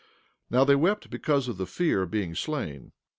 17:29 0.01 0.07
Now 0.49 0.63
they 0.63 0.75
wept 0.75 1.09
because 1.11 1.47
of 1.47 1.57
the 1.57 1.67
fear 1.67 2.01
of 2.01 2.09
being 2.09 2.33
slain. 2.33 2.91